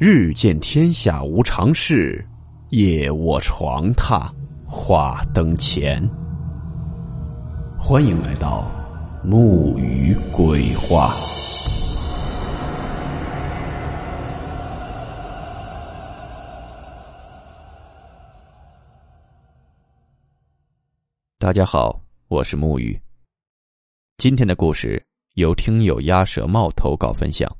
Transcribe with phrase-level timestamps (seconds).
[0.00, 2.24] 日见天下无常事，
[2.68, 4.30] 夜卧床榻
[4.64, 6.00] 话灯前。
[7.76, 8.70] 欢迎来到
[9.24, 11.16] 木鱼鬼话。
[21.40, 22.96] 大家好，我是木鱼。
[24.18, 27.52] 今天的故事由听友鸭舌帽投稿分享。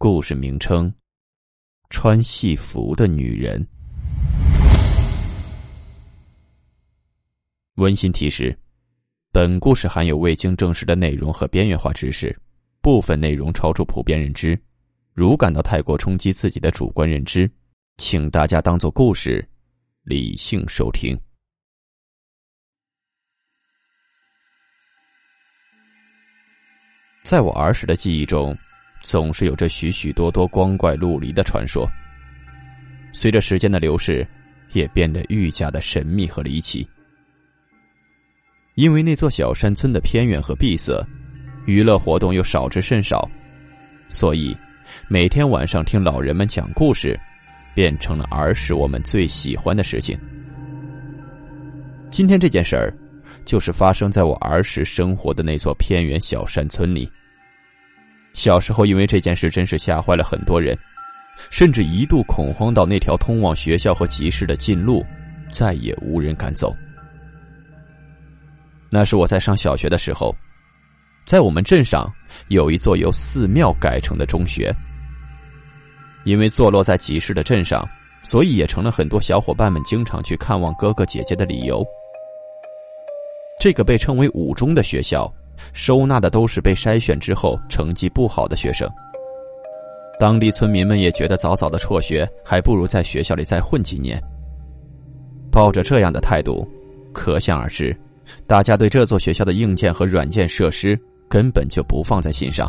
[0.00, 0.94] 故事名称：
[1.90, 3.66] 穿戏服的女人。
[7.78, 8.56] 温馨提示：
[9.32, 12.40] 本故事含有未经证实的内容和边缘化知识，
[12.80, 14.56] 部分内容超出普遍认知。
[15.14, 17.50] 如感到太过冲击自己的主观认知，
[17.96, 19.44] 请大家当做故事，
[20.04, 21.20] 理性收听。
[27.24, 28.56] 在我儿时的记忆中。
[29.00, 31.88] 总是有着许许多多光怪陆离的传说。
[33.12, 34.26] 随着时间的流逝，
[34.72, 36.86] 也变得愈加的神秘和离奇。
[38.74, 41.04] 因为那座小山村的偏远和闭塞，
[41.66, 43.28] 娱乐活动又少之甚少，
[44.08, 44.56] 所以
[45.08, 47.18] 每天晚上听老人们讲故事，
[47.74, 50.16] 变成了儿时我们最喜欢的事情。
[52.10, 52.96] 今天这件事儿，
[53.44, 57.10] 就是发生在我儿时生活的那座偏远小山村里。
[58.38, 60.78] 小时候，因为这件事，真是吓坏了很多人，
[61.50, 65.04] 甚至一度恐慌到那条通往学校和集市的近路
[65.50, 66.72] 再也无人敢走。
[68.90, 70.32] 那是我在上小学的时候，
[71.26, 72.08] 在我们镇上
[72.46, 74.72] 有一座由寺庙改成的中学，
[76.24, 77.84] 因为坐落在集市的镇上，
[78.22, 81.84] 所以也成了很多小伙伴们经常去看望哥哥姐姐的理由。
[83.60, 85.28] 这个被称为五中的学校。
[85.72, 88.88] 收纳的都是被筛选之后成绩不好的学生。
[90.18, 94.20] 当地村民们也觉得早早的辍学，还不如在学校里再混几年。
[95.50, 96.66] 抱着这样的态度，
[97.12, 97.96] 可想而知，
[98.46, 102.68] 大家对这座学校的硬件和软件设施根本就不放在心上。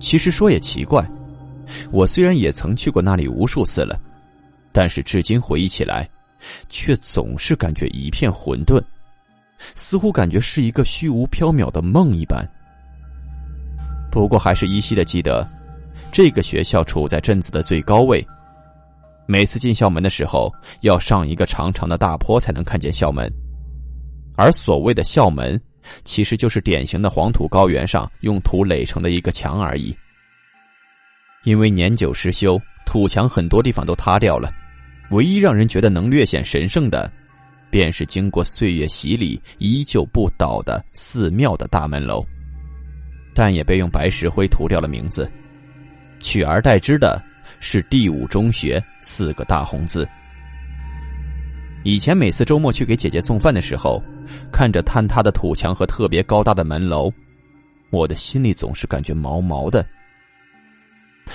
[0.00, 1.04] 其实说也奇怪，
[1.90, 3.98] 我虽然也曾去过那里无数次了，
[4.72, 6.08] 但是至今回忆起来，
[6.68, 8.80] 却总是感觉一片混沌。
[9.74, 12.46] 似乎感觉是一个虚无缥缈的梦一般。
[14.10, 15.48] 不过还是依稀的记得，
[16.12, 18.24] 这个学校处在镇子的最高位。
[19.26, 23.32] 每次进校门的时候，要上一个长长的大坡才能看见校门。
[24.36, 25.60] 而所谓的校门，
[26.04, 29.96] 其实就是典型的黄土高原上用土垒成的一个墙而已。
[31.44, 34.52] 因为年久失修，土墙很多地方都塌掉了。
[35.10, 37.10] 唯一让人觉得能略显神圣的。
[37.74, 42.24] 便是经过岁月洗礼依旧不倒的寺庙的大门楼，
[43.34, 45.28] 但也被用白石灰涂掉了名字，
[46.20, 47.20] 取而代之的
[47.58, 50.08] 是“第五中学”四个大红字。
[51.82, 54.00] 以前每次周末去给姐姐送饭的时候，
[54.52, 57.12] 看着坍塌的土墙和特别高大的门楼，
[57.90, 59.84] 我的心里总是感觉毛毛的。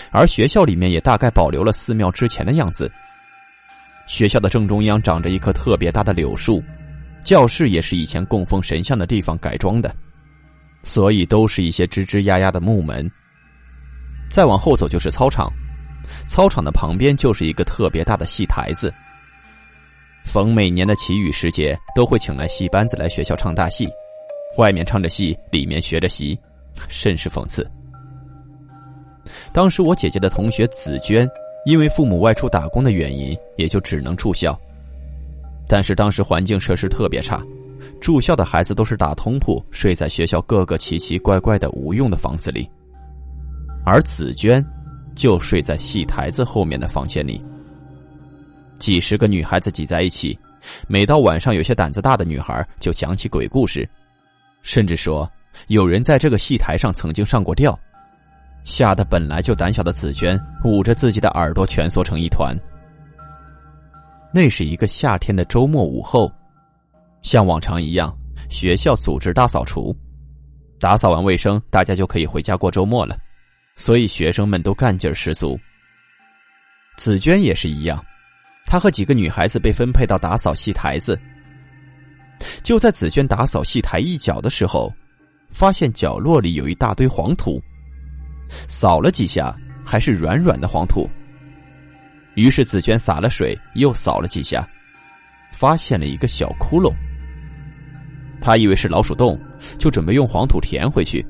[0.09, 2.89] 而学校里面也大概保留了寺庙之前的样子。
[4.09, 6.63] 学校的正中央长着一棵特别大的柳树，
[7.23, 9.95] 教室也是以前供奉神像的地方改装的，
[10.81, 13.09] 所以都是一些吱吱呀呀的木门。
[14.27, 15.47] 再往后走就是操场，
[16.27, 18.91] 操场的旁边就是一个特别大的戏台子。
[20.25, 23.87] 逢每年的祈雨时节，都会请来戏班子来学校唱大戏，
[24.57, 26.37] 外面唱着戏，里面学着习，
[26.87, 27.69] 甚是讽刺。
[29.53, 31.29] 当时我姐姐的同学紫娟。
[31.65, 34.59] 因为父母外出打工的原因，也就只能住校。
[35.67, 37.43] 但是当时环境设施特别差，
[38.01, 42.67] 住校的孩子都是打通铺，睡在学校各个奇奇怪怪的无用的房子里。
[43.85, 44.65] 而紫娟，
[45.15, 47.43] 就睡在戏台子后面的房间里。
[48.79, 50.37] 几十个女孩子挤在一起，
[50.87, 53.87] 每到晚上，有些胆子大的女孩就讲起鬼故事，
[54.63, 55.29] 甚至说
[55.67, 57.77] 有人在这个戏台上曾经上过吊。
[58.63, 62.55] 吓得本来就胆小的紫娟捂着自己的耳朵蜷缩成一团。
[64.31, 66.31] 那是一个夏天的周末午后，
[67.21, 68.15] 像往常一样，
[68.49, 69.95] 学校组织大扫除，
[70.79, 73.17] 打扫完卫生，大家就可以回家过周末了，
[73.75, 75.59] 所以学生们都干劲十足。
[76.95, 78.03] 紫娟也是一样，
[78.65, 81.19] 她和几个女孩子被分配到打扫戏台子。
[82.61, 84.93] 就在紫娟打扫戏台一角的时候，
[85.49, 87.59] 发现角落里有一大堆黄土。
[88.67, 89.55] 扫了几下，
[89.85, 91.09] 还是软软的黄土。
[92.35, 94.67] 于是紫娟洒了水，又扫了几下，
[95.51, 96.93] 发现了一个小窟窿。
[98.41, 99.39] 他以为是老鼠洞，
[99.77, 101.25] 就准备用黄土填回去。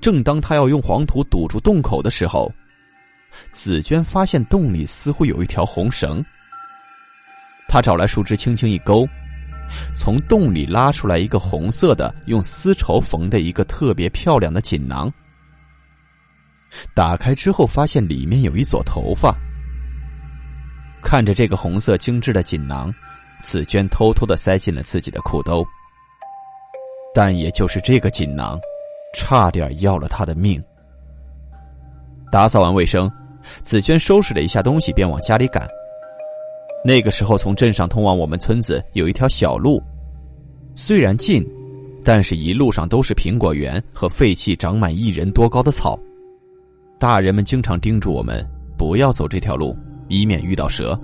[0.00, 2.52] 正当他要用黄土堵住洞口的时候，
[3.52, 6.22] 紫娟发现洞里似乎有一条红绳。
[7.66, 9.08] 他找来树枝，轻轻一勾，
[9.94, 15.10] 从洞里拉出来一个红色的、用丝绸缝的一个特别漂亮的锦囊。
[16.94, 19.34] 打开之后，发现里面有一撮头发。
[21.02, 22.92] 看着这个红色精致的锦囊，
[23.42, 25.64] 紫娟偷偷的塞进了自己的裤兜。
[27.14, 28.58] 但也就是这个锦囊，
[29.14, 30.62] 差点要了她的命。
[32.30, 33.10] 打扫完卫生，
[33.62, 35.68] 紫娟收拾了一下东西，便往家里赶。
[36.84, 39.82] 那个时候，从镇上通往我们村子有一条小路，
[40.74, 41.46] 虽然近，
[42.02, 45.98] 但是一路上都是苹果园和废弃、长满一人多高的草。
[46.98, 48.46] 大人们经常叮嘱我们
[48.76, 49.76] 不要走这条路。
[50.12, 50.98] 以免遇到蛇。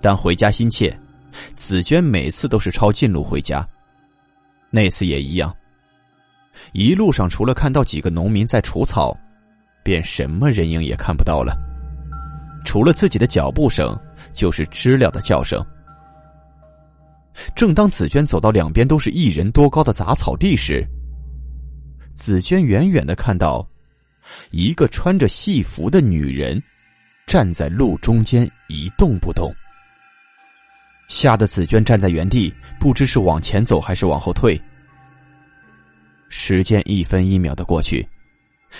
[0.00, 0.94] 但回家心切，
[1.56, 3.66] 紫娟每次都是抄近路回家。
[4.70, 5.54] 那次也一样。
[6.72, 9.16] 一路上除了看到几个农民在除草，
[9.82, 11.56] 便什么人影也看不到了。
[12.62, 13.98] 除了自己的脚步声，
[14.34, 15.64] 就是知了的叫声。
[17.54, 20.86] 正当紫娟走到两边都是一人多高的杂草地时，
[22.14, 23.66] 紫娟远远的看到
[24.50, 26.62] 一个穿着戏服的女人。
[27.24, 29.54] 站在路中间一动不动，
[31.06, 34.60] 吓得紫娟站在原地，不知是往前走还是往后退。
[36.28, 38.06] 时间一分一秒的过去，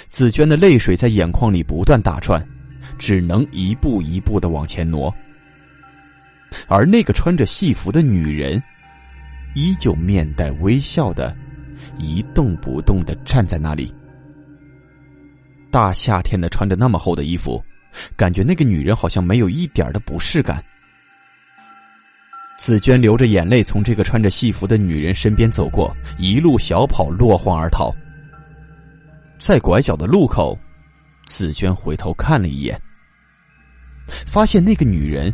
[0.06, 2.44] 紫娟的泪水在眼眶里不断打转，
[2.98, 5.14] 只能一步一步的往前挪。
[6.66, 8.60] 而那个穿着戏服的女人，
[9.54, 11.34] 依旧面带微笑的，
[11.96, 13.94] 一动不动的站在那里。
[15.72, 17.60] 大夏天的，穿着那么厚的衣服。
[18.16, 20.62] 感觉那个女人好像没有一点的不适感。
[22.58, 27.92] 紫娟流着眼泪从这个穿着戏服的女人身边走过，一路小跑，落荒而逃。
[29.38, 30.56] 在拐角的路口，
[31.26, 32.80] 紫娟回头看了一眼，
[34.26, 35.32] 发现那个女人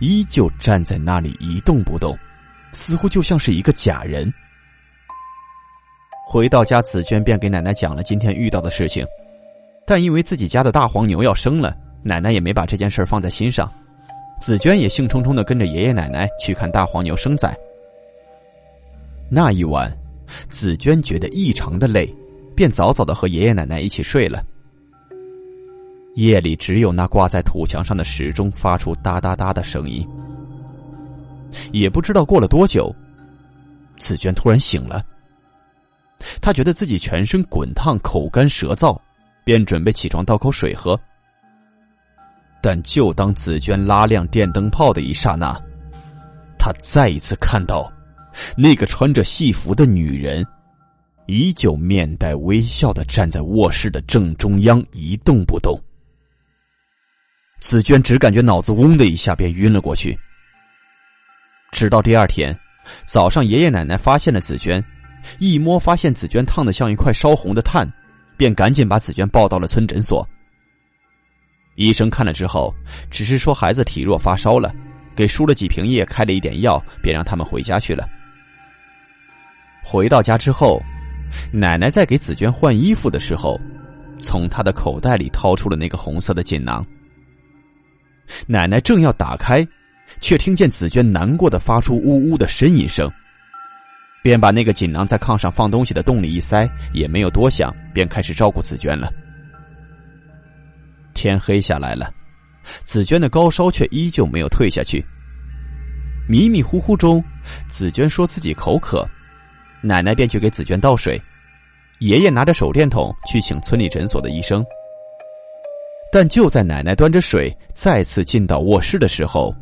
[0.00, 2.16] 依旧站在那里一动不动，
[2.72, 4.32] 似乎就像是一个假人。
[6.26, 9.06] 回到家，紫娟便给奶奶讲了今天遇到的事情，
[9.86, 11.76] 但因为自己家的大黄牛要生了。
[12.04, 13.72] 奶奶也没把这件事放在心上，
[14.40, 17.56] 紫娟也兴冲冲的跟着爷爷奶奶去看大黄牛生崽。
[19.30, 19.88] 那一晚，
[20.48, 22.12] 紫娟觉得异常的累，
[22.56, 24.42] 便早早的和爷爷奶奶一起睡了。
[26.16, 30.04] 夜里只有那挂在土墙上的时钟发出哒哒哒的声音。
[31.70, 32.92] 也不知道过了多久，
[34.00, 35.04] 紫娟突然醒了。
[36.40, 38.98] 她觉得自己全身滚烫，口干舌燥，
[39.44, 40.98] 便准备起床倒口水喝。
[42.60, 45.52] 但就当紫娟拉亮电灯泡的一刹那，
[46.58, 47.92] 她再一次看到，
[48.56, 50.46] 那个穿着戏服的女人，
[51.26, 55.76] 依旧面带微笑的站在卧室的正中央，一动不动。
[57.58, 60.16] 紫娟只感觉脑子嗡的一下，便晕了过去。
[61.72, 62.56] 直到第二天
[63.06, 64.84] 早上，爷爷奶奶发现了紫娟，
[65.38, 67.92] 一摸发现紫娟烫的像一块烧红的炭，
[68.42, 70.28] 便赶紧把紫娟抱到了村诊所。
[71.76, 72.74] 医生看了之后，
[73.08, 74.74] 只是说孩子体弱发烧了，
[75.14, 78.04] 给输了几瓶液，开了一点药，便让他们回家去了。
[79.84, 80.82] 回到家之后，
[81.52, 83.60] 奶奶在给紫娟换衣服的时候，
[84.18, 86.84] 从她的口袋里掏出了那个红色的锦囊。
[88.48, 89.64] 奶奶正要打开，
[90.20, 93.08] 却听见紫娟难过的发出呜呜的呻吟声，
[94.22, 99.12] 便把那个锦囊在炕上放东西的洞里一塞，也没有多想，便开始照顾紫娟了。
[101.12, 102.10] 天黑下来了，
[102.84, 105.04] 紫娟的高烧却依旧没有退下去。
[106.28, 107.22] 迷迷糊糊中，
[107.68, 109.04] 紫娟说自己口渴，
[109.82, 111.20] 奶奶便去给紫娟倒水，
[111.98, 114.64] 爷爷拿着手电筒去请村里诊所的医生。
[116.12, 119.52] 但就在奶奶端着水再次进到卧室的时候，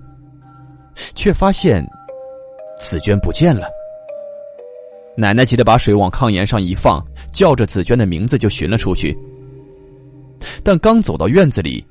[1.15, 1.83] 却发现
[2.77, 3.80] 紫娟不见了。
[5.17, 9.17] 奶奶急得把水往炕沿上一放，叫着紫娟的名字就寻了出去。
[10.63, 11.85] 但刚走到院子里，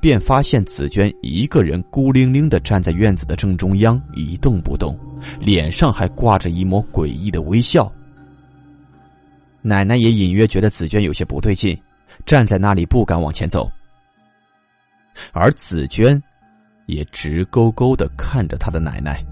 [0.00, 4.96] 便发现紫娟一个人孤零零的站在院子的正中央，一动不动，
[5.40, 7.90] 脸上还挂着一抹诡异的微笑。
[9.62, 11.76] 奶奶也隐约觉得紫娟有些不对劲，
[12.24, 13.68] 站在那里不敢往前走。
[15.32, 16.22] 而紫娟，
[16.86, 19.24] 也直勾勾的看着她的奶奶。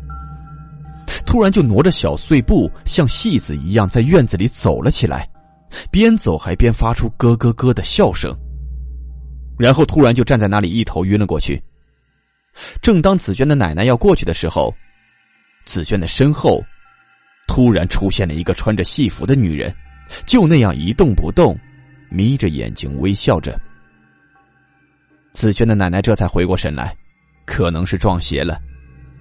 [1.28, 5.28] 突然就挪着小碎步，像戏子一样在院子里走了起来，
[5.90, 8.35] 边走还边发出咯咯咯的笑声。
[9.58, 11.62] 然后突然就站在那里，一头晕了过去。
[12.80, 14.75] 正当紫娟的奶奶要过去的时候，
[15.66, 16.64] 紫娟的身后
[17.47, 19.70] 突然出现了一个穿着戏服的女人，
[20.25, 21.54] 就那样一动不动，
[22.08, 23.54] 眯着眼睛微笑着。
[25.32, 26.97] 紫娟的奶奶这才回过神来，
[27.44, 28.58] 可能是撞邪了，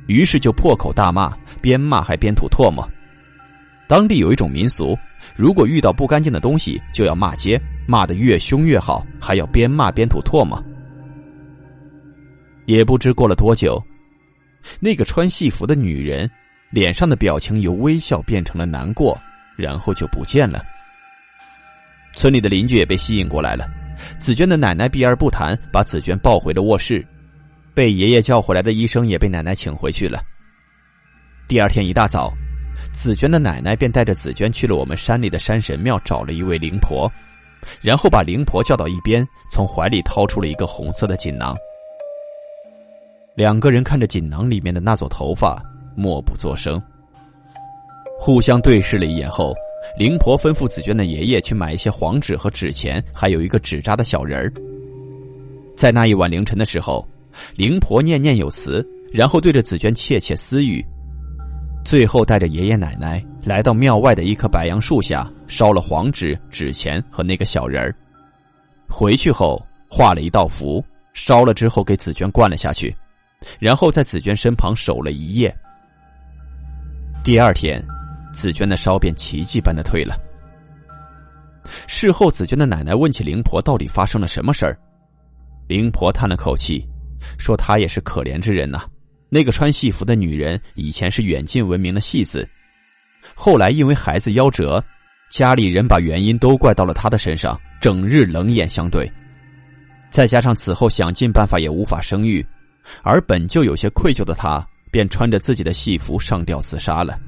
[0.08, 2.88] 于是就破口大骂，边骂还边吐唾沫。
[3.88, 4.98] 当地有一种民俗，
[5.36, 10.62] 如果遇到不干净的东西，就要骂街，骂得越凶越好，还要边骂边吐唾沫。
[12.66, 13.82] 也不知过了多久，
[14.80, 16.30] 那个穿戏服的女人
[16.70, 19.18] 脸上的表情由微笑变成了难过，
[19.56, 20.62] 然后就不见了。
[22.14, 23.66] 村里的邻居也被吸引过来了。
[24.20, 27.06] 紫娟的奶奶避而不谈，把紫娟抱回了卧室。
[27.78, 30.20] 被爷爷叫回来的医生也被奶奶请回去了。
[31.48, 32.34] 第二天一大早，
[32.92, 37.08] 紫娟的奶奶便带着紫娟去了我们山里的山神庙，找了一位灵婆，
[37.80, 41.56] 然后把灵婆叫到一边，从怀里掏出了一个红色的锦囊。
[43.36, 45.62] 两个人看着锦囊里面的那撮头发，
[45.96, 46.82] 默不作声，
[48.20, 49.54] 互相对视了一眼后。
[50.00, 54.52] 灵婆吩咐紫娟的爷爷去买一些黄纸和纸钱，还有一个纸扎的小人儿。
[55.78, 57.08] 在那一晚凌晨的时候，
[57.56, 60.86] 灵婆念念有词，然后对着紫娟窃窃私语，
[61.84, 67.96] 最后带着爷爷奶奶来到庙外的一棵白杨树下，烧了黄纸、纸钱和那个小人儿。
[68.90, 72.96] 回去后画了一道符，烧了之后给紫娟灌了下去，
[73.60, 75.56] 然后在紫娟身旁守了一夜。
[77.24, 77.84] 第二天。
[78.34, 80.16] 紫娟的烧便奇迹般的退了。
[81.88, 84.78] 事后，紫娟的奶奶问起灵婆到底发生了什么事儿，
[85.68, 86.86] 灵婆叹了口气，
[87.38, 88.84] 说：“她也是可怜之人呐。
[89.30, 92.48] 那个穿戏服的女人以前是远近闻名的戏子，
[93.36, 94.84] 后来因为孩子夭折，
[95.30, 99.12] 家里人把原因都怪到了她的身上，整日冷眼相对。
[100.10, 102.46] 再加上此后想尽办法也无法生育，
[103.04, 107.20] 而本就有些愧疚的她，便穿着自己的戏服上吊自杀了。”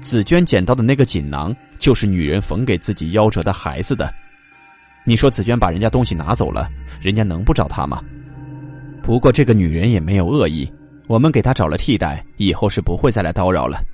[0.00, 4.12] 紫娟捡到的那个锦囊，就是女人缝给自己夭折的孩子的。
[5.06, 6.68] 你说紫娟把人家东西拿走了，
[7.00, 8.02] 人家能不找她吗？
[9.04, 10.66] 不过这个女人也没有恶意，
[11.08, 13.84] 我们给她找了替代，以后是不会再来叨扰了。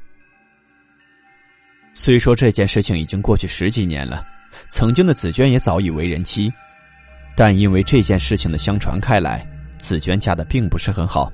[1.95, 4.25] 虽说这件事情已经过去十几年了，
[4.69, 6.49] 曾经的紫娟也早已为人妻，
[7.37, 9.45] 但因为这件事情的相传开来，
[9.81, 11.31] 紫娟嫁的并不是很好，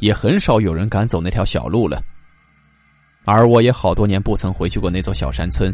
[0.00, 2.02] 也很少有人敢走那条小路了。
[3.24, 5.72] 而我也好多年不曾回去过那座小山村，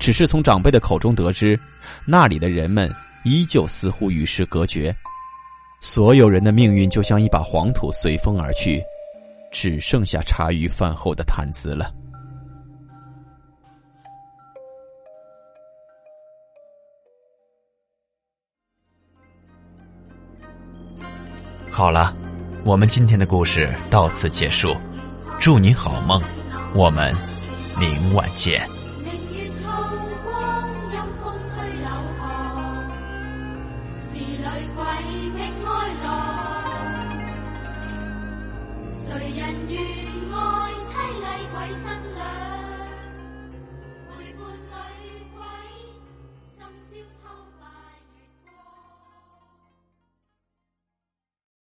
[0.00, 1.56] 只是从长辈的口中得知，
[2.04, 2.92] 那里的人们
[3.22, 4.94] 依旧似乎与世隔绝，
[5.88, 8.82] 所有人的命运就像一把黄土随风而去，
[9.52, 11.90] 只剩下茶余饭后的谈资了。
[21.70, 22.14] 好了，
[22.64, 24.76] 我们今天的故事到此结束，
[25.40, 26.20] 祝你好梦。
[26.74, 27.10] 我们
[27.78, 28.68] 明晚见。